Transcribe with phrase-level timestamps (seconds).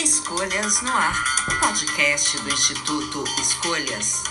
[0.00, 1.24] Escolhas no Ar,
[1.58, 4.22] podcast do Instituto Escolhas.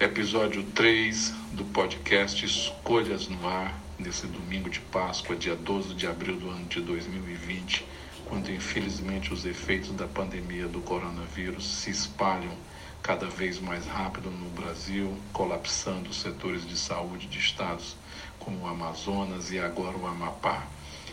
[0.00, 6.38] Episódio 3 do podcast Escolhas no Ar, nesse domingo de Páscoa, dia 12 de abril
[6.38, 7.86] do ano de 2020,
[8.24, 12.56] quando infelizmente os efeitos da pandemia do coronavírus se espalham
[13.02, 17.96] cada vez mais rápido no Brasil, colapsando setores de saúde de estados
[18.38, 20.66] como o Amazonas e agora o Amapá.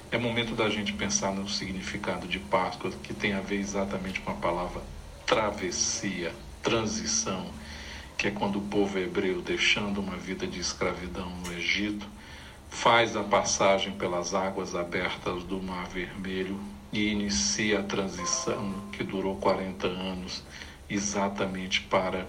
[0.09, 4.31] É momento da gente pensar no significado de Páscoa, que tem a ver exatamente com
[4.31, 4.81] a palavra
[5.25, 6.33] travessia,
[6.63, 7.51] transição,
[8.17, 12.07] que é quando o povo hebreu, deixando uma vida de escravidão no Egito,
[12.69, 16.57] faz a passagem pelas águas abertas do Mar Vermelho
[16.93, 20.41] e inicia a transição que durou 40 anos,
[20.89, 22.25] exatamente para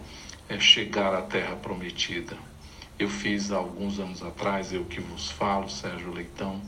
[0.49, 2.37] é, chegar à Terra Prometida.
[2.99, 6.60] Eu fiz alguns anos atrás, eu que vos falo, Sérgio Leitão,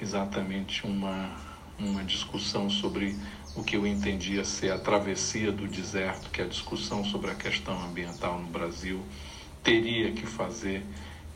[0.00, 1.30] exatamente uma,
[1.78, 3.16] uma discussão sobre
[3.54, 7.34] o que eu entendia ser a travessia do deserto, que é a discussão sobre a
[7.34, 9.02] questão ambiental no Brasil,
[9.62, 10.84] teria que fazer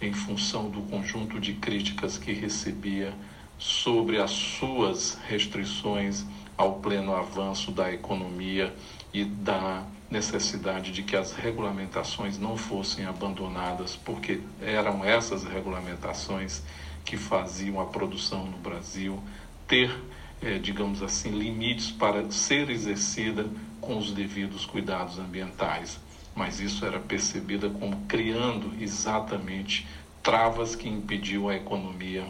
[0.01, 3.14] em função do conjunto de críticas que recebia
[3.62, 6.27] sobre as suas restrições
[6.58, 8.74] ao pleno avanço da economia
[9.14, 16.60] e da necessidade de que as regulamentações não fossem abandonadas, porque eram essas regulamentações
[17.05, 19.22] que faziam a produção no Brasil
[19.68, 19.96] ter,
[20.42, 23.46] é, digamos assim, limites para ser exercida
[23.80, 26.00] com os devidos cuidados ambientais.
[26.34, 29.86] Mas isso era percebida como criando exatamente
[30.20, 32.27] travas que impediam a economia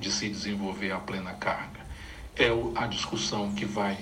[0.00, 1.80] de se desenvolver a plena carga.
[2.34, 3.98] É a discussão que vai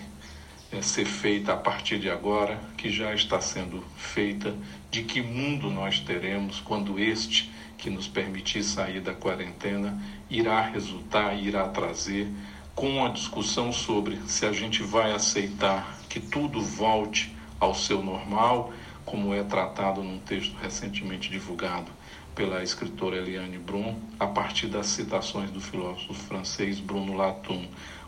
[0.71, 4.55] é, ser feita a partir de agora, que já está sendo feita,
[4.91, 11.35] de que mundo nós teremos quando este que nos permitir sair da quarentena irá resultar,
[11.35, 12.29] irá trazer
[12.75, 18.73] com a discussão sobre se a gente vai aceitar que tudo volte ao seu normal,
[19.11, 21.91] como é tratado num texto recentemente divulgado
[22.35, 27.63] pela escritora Eliane Brum, a partir das citações do filósofo francês Bruno Latour,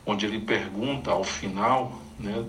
[0.04, 2.44] onde ele pergunta ao final né,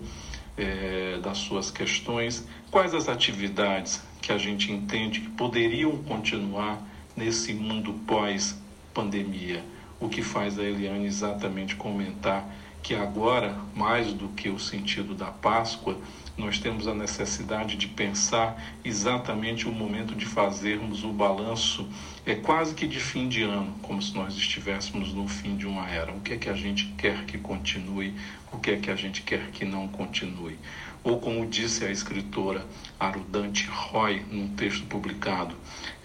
[0.57, 6.79] é, das suas questões quais as atividades que a gente entende que poderiam continuar
[7.16, 9.63] nesse mundo pós-pandemia.
[10.00, 12.47] O que faz a Eliane exatamente comentar
[12.81, 15.97] que agora, mais do que o sentido da Páscoa,
[16.38, 21.88] nós temos a necessidade de pensar exatamente o momento de fazermos o balanço,
[22.25, 25.88] é quase que de fim de ano, como se nós estivéssemos no fim de uma
[25.88, 26.12] era.
[26.12, 28.14] O que é que a gente quer que continue,
[28.52, 30.58] o que é que a gente quer que não continue.
[31.03, 32.66] Ou como disse a escritora
[33.00, 35.56] Arudante Roy, num texto publicado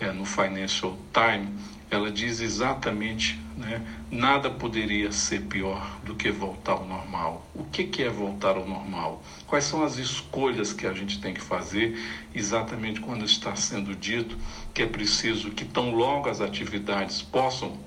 [0.00, 1.50] é, no Financial Times,
[1.96, 7.46] ela diz exatamente, né, nada poderia ser pior do que voltar ao normal.
[7.54, 9.22] O que, que é voltar ao normal?
[9.46, 11.98] Quais são as escolhas que a gente tem que fazer
[12.34, 14.36] exatamente quando está sendo dito
[14.74, 17.78] que é preciso que tão logo as atividades possam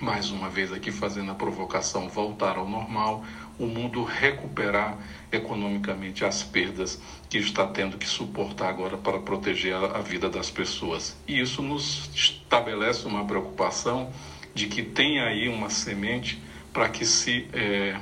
[0.00, 3.24] mais uma vez aqui fazendo a provocação, voltar ao normal,
[3.58, 4.96] o mundo recuperar
[5.32, 11.16] economicamente as perdas que está tendo que suportar agora para proteger a, vida das pessoas.
[11.26, 14.12] E isso nos estabelece uma preocupação
[14.54, 16.40] de que tem aí uma semente
[16.72, 17.96] para que se é,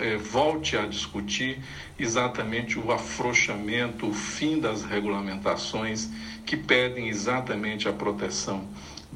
[0.00, 1.58] é, volte a discutir
[1.98, 6.08] exatamente o afrouxamento, o fim das regulamentações
[6.46, 8.68] que pedem exatamente a proteção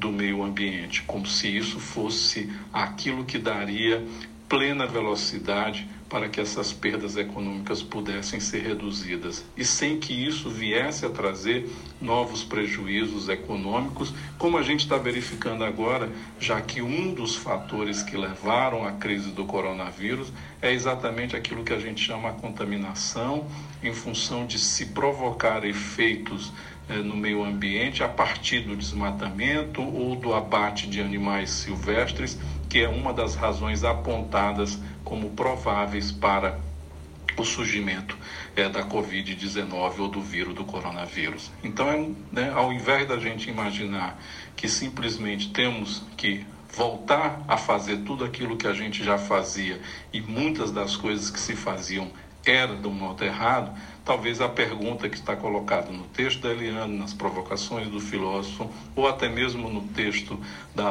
[0.03, 4.05] do meio ambiente, como se isso fosse aquilo que daria
[4.49, 9.43] plena velocidade para que essas perdas econômicas pudessem ser reduzidas.
[9.55, 11.67] E sem que isso viesse a trazer
[12.01, 18.17] novos prejuízos econômicos, como a gente está verificando agora, já que um dos fatores que
[18.17, 20.31] levaram à crise do coronavírus
[20.61, 23.47] é exatamente aquilo que a gente chama a contaminação,
[23.81, 26.51] em função de se provocar efeitos
[26.89, 32.37] no meio ambiente a partir do desmatamento ou do abate de animais silvestres
[32.69, 36.59] que é uma das razões apontadas como prováveis para
[37.37, 38.17] o surgimento
[38.55, 41.51] é, da Covid-19 ou do vírus do coronavírus.
[41.63, 44.19] Então, é, né, ao invés da gente imaginar
[44.55, 49.79] que simplesmente temos que voltar a fazer tudo aquilo que a gente já fazia
[50.11, 52.09] e muitas das coisas que se faziam
[52.45, 53.71] era do modo errado,
[54.03, 59.07] talvez a pergunta que está colocada no texto da Eliane, nas provocações do filósofo, ou
[59.07, 60.39] até mesmo no texto
[60.75, 60.89] da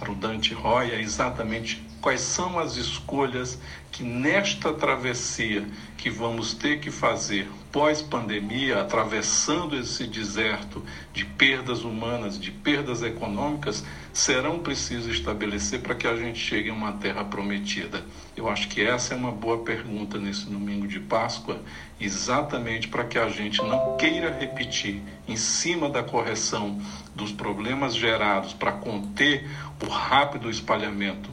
[0.00, 3.58] Arudante Roy, é exatamente quais são as escolhas
[3.90, 5.66] que nesta travessia
[5.96, 10.80] que vamos ter que fazer pós-pandemia, atravessando esse deserto
[11.12, 16.72] de perdas humanas, de perdas econômicas, serão precisas estabelecer para que a gente chegue a
[16.72, 18.04] uma terra prometida.
[18.36, 21.60] Eu acho que essa é uma boa pergunta nesse domingo de Páscoa,
[22.00, 26.80] exatamente para que a gente não queira repetir em cima da correção
[27.12, 29.50] dos problemas gerados para conter
[29.84, 31.28] o rápido espalhamento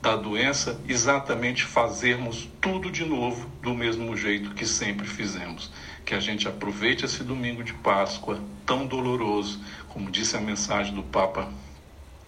[0.00, 5.70] da doença, exatamente fazermos tudo de novo do mesmo jeito que sempre fizemos.
[6.04, 11.02] Que a gente aproveite esse domingo de Páscoa tão doloroso, como disse a mensagem do
[11.02, 11.48] Papa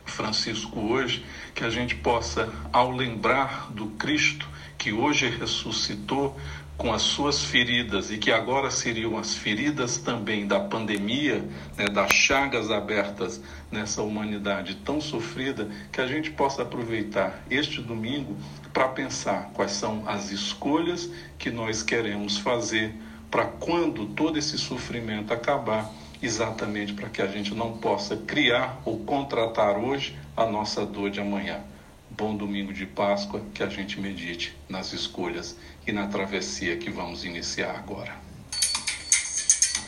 [0.04, 6.37] Francisco hoje, que a gente possa, ao lembrar do Cristo que hoje ressuscitou,
[6.76, 11.44] com as suas feridas e que agora seriam as feridas também da pandemia,
[11.76, 13.40] né, das chagas abertas
[13.70, 18.37] nessa humanidade tão sofrida, que a gente possa aproveitar este domingo
[18.72, 21.08] para pensar quais são as escolhas
[21.38, 22.93] que nós queremos fazer
[23.31, 25.88] para quando todo esse sofrimento acabar,
[26.22, 31.20] exatamente para que a gente não possa criar ou contratar hoje a nossa dor de
[31.20, 31.60] amanhã
[32.16, 37.24] bom domingo de Páscoa, que a gente medite nas escolhas e na travessia que vamos
[37.24, 38.14] iniciar agora.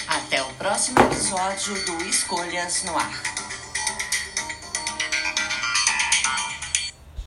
[0.08, 3.33] Até o próximo episódio do Escolhas no Ar.